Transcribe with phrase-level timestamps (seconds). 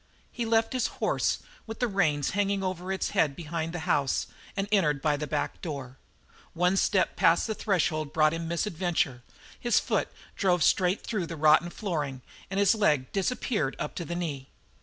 [0.31, 4.25] He left his horse with the reins hanging over its head behind the house
[4.57, 5.99] and entered by the back door.
[6.55, 11.37] One step past the threshold brought him misadventure, for his foot drove straight through the
[11.37, 14.49] rotten flooring and his leg disappeared up to the knee.